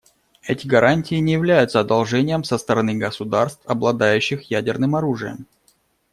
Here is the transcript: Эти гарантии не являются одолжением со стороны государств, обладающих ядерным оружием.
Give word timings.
Эти 0.47 0.65
гарантии 0.65 1.13
не 1.13 1.33
являются 1.33 1.79
одолжением 1.79 2.43
со 2.43 2.57
стороны 2.57 2.95
государств, 2.97 3.61
обладающих 3.67 4.49
ядерным 4.49 4.95
оружием. 4.95 5.45